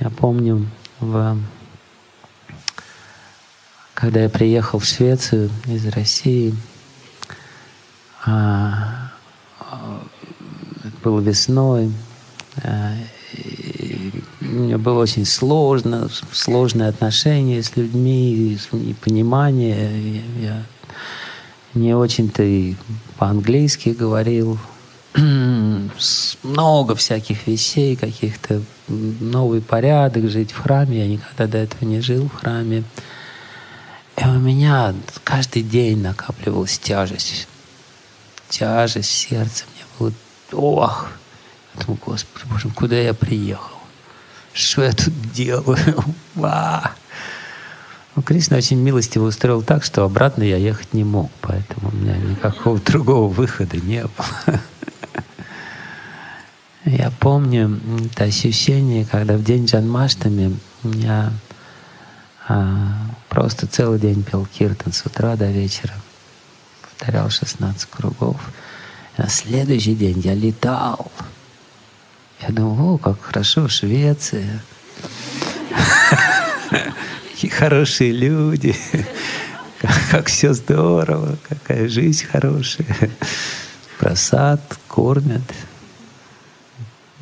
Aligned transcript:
Я 0.00 0.10
помню, 0.10 0.66
в... 1.00 1.38
когда 3.94 4.20
я 4.24 4.28
приехал 4.28 4.78
в 4.78 4.84
Швецию 4.84 5.50
из 5.66 5.86
России, 5.86 6.54
а, 8.26 9.10
это 10.84 10.96
было 11.02 11.20
весной, 11.20 11.92
а, 12.62 12.92
у 14.42 14.44
меня 14.44 14.78
было 14.78 15.00
очень 15.00 15.24
сложно, 15.24 16.08
сложные 16.30 16.88
отношения 16.88 17.62
с 17.62 17.76
людьми, 17.76 18.58
непонимание. 18.72 20.22
Я 20.40 20.62
не 21.74 21.94
очень-то 21.94 22.42
и 22.42 22.74
по-английски 23.18 23.90
говорил, 23.90 24.58
много 26.42 26.94
всяких 26.94 27.46
вещей, 27.46 27.96
каких-то 27.96 28.62
новый 28.88 29.60
порядок, 29.60 30.28
жить 30.28 30.52
в 30.52 30.62
храме. 30.62 30.98
Я 30.98 31.06
никогда 31.08 31.46
до 31.46 31.58
этого 31.58 31.84
не 31.84 32.00
жил 32.00 32.28
в 32.28 32.40
храме. 32.40 32.84
И 34.16 34.24
у 34.24 34.38
меня 34.38 34.94
каждый 35.24 35.62
день 35.62 36.00
накапливалась 36.00 36.78
тяжесть. 36.78 37.48
Тяжесть 38.48 39.10
сердце. 39.10 39.64
Мне 39.74 39.84
было, 39.98 40.12
ох, 40.52 41.08
я 41.74 41.82
думаю, 41.82 42.00
Господи, 42.04 42.46
Боже, 42.50 42.68
куда 42.70 42.96
я 42.96 43.12
приехал? 43.12 43.76
Что 44.52 44.84
я 44.84 44.92
тут 44.92 45.12
делаю? 45.32 45.78
Ва! 46.34 46.92
Ну, 48.14 48.22
Кришна 48.22 48.56
очень 48.56 48.78
милостиво 48.78 49.26
устроил 49.26 49.62
так, 49.62 49.84
что 49.84 50.02
обратно 50.02 50.42
я 50.42 50.56
ехать 50.56 50.94
не 50.94 51.04
мог, 51.04 51.30
поэтому 51.42 51.90
у 51.90 51.94
меня 51.94 52.16
никакого 52.16 52.78
другого 52.86 53.28
выхода 53.28 53.76
не 53.76 54.02
было. 54.04 54.60
Я 56.86 57.10
помню 57.10 57.80
это 58.12 58.24
ощущение, 58.24 59.04
когда 59.04 59.36
в 59.36 59.42
день 59.42 59.66
Джанмаштами 59.66 60.56
я 60.84 61.32
а, 62.46 62.92
просто 63.28 63.66
целый 63.66 63.98
день 63.98 64.22
пел 64.22 64.46
киртан 64.46 64.92
с 64.92 65.04
утра 65.04 65.34
до 65.34 65.50
вечера. 65.50 65.94
Повторял 66.82 67.28
16 67.28 67.90
кругов. 67.90 68.36
И 69.18 69.22
на 69.22 69.28
следующий 69.28 69.96
день 69.96 70.20
я 70.20 70.34
летал. 70.34 71.10
Я 72.40 72.50
думал, 72.50 72.94
о, 72.94 72.98
как 72.98 73.20
хорошо, 73.20 73.66
Швеция. 73.66 74.62
Какие 77.32 77.50
хорошие 77.50 78.12
люди. 78.12 78.76
Как 80.10 80.28
все 80.28 80.54
здорово, 80.54 81.36
какая 81.48 81.88
жизнь 81.88 82.24
хорошая. 82.26 83.10
Просад, 83.98 84.78
кормят 84.88 85.42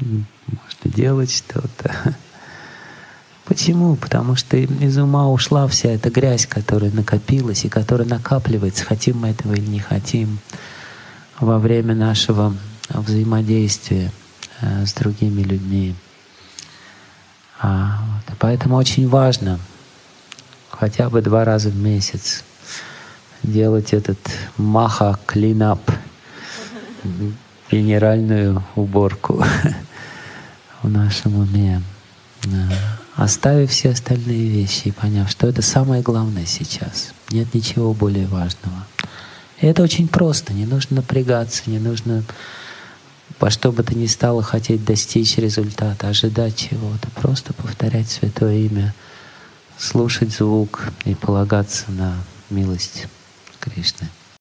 можно 0.01 0.85
делать 0.85 1.31
что-то. 1.31 2.17
Почему? 3.45 3.97
Потому 3.97 4.37
что 4.37 4.57
из 4.57 4.97
ума 4.99 5.29
ушла 5.29 5.69
вся 5.69 5.91
эта 5.91 6.11
грязь, 6.11 6.47
которая 6.47 6.91
накопилась 6.91 7.65
и 7.65 7.69
которая 7.69 8.09
накапливается, 8.09 8.85
хотим 8.85 9.19
мы 9.19 9.29
этого 9.29 9.53
или 9.53 9.67
не 9.67 9.81
хотим, 9.81 10.39
во 11.39 11.59
время 11.59 11.95
нашего 11.95 12.57
взаимодействия 12.89 14.13
э, 14.61 14.87
с 14.87 14.95
другими 14.95 15.43
людьми. 15.43 15.95
А, 17.61 17.99
вот, 18.27 18.37
поэтому 18.39 18.77
очень 18.77 19.09
важно 19.09 19.59
хотя 20.71 21.09
бы 21.09 21.23
два 21.23 21.45
раза 21.45 21.71
в 21.71 21.77
месяц 21.77 22.45
делать 23.43 23.93
этот 23.93 24.19
маха 24.57 25.19
клинап, 25.27 25.81
генеральную 27.75 28.63
уборку 28.77 29.45
в 30.83 30.89
нашем 30.89 31.39
уме, 31.39 31.83
оставив 33.17 33.71
все 33.71 33.91
остальные 33.91 34.49
вещи 34.49 34.89
и 34.89 34.93
поняв, 34.93 35.29
что 35.29 35.49
это 35.49 35.63
самое 35.63 36.03
главное 36.03 36.47
сейчас. 36.47 37.13
Нет 37.31 37.53
ничего 37.53 37.93
более 37.93 38.27
важного. 38.27 38.87
И 39.61 39.67
это 39.67 39.83
очень 39.83 40.09
просто. 40.09 40.53
Не 40.53 40.67
нужно 40.67 40.97
напрягаться, 40.97 41.63
не 41.67 41.79
нужно 41.79 42.23
во 43.41 43.51
что 43.51 43.73
бы 43.73 43.83
то 43.83 43.95
ни 43.95 44.07
стало 44.07 44.43
хотеть 44.43 44.85
достичь 44.85 45.37
результата, 45.39 46.09
ожидать 46.09 46.57
чего-то. 46.57 47.11
Просто 47.21 47.53
повторять 47.53 48.09
Святое 48.09 48.59
Имя, 48.67 48.95
слушать 49.77 50.33
звук 50.33 50.85
и 51.05 51.15
полагаться 51.15 51.91
на 51.91 52.15
милость 52.51 53.07
Кришны. 53.59 54.09